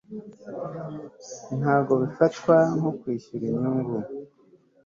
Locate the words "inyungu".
3.51-3.95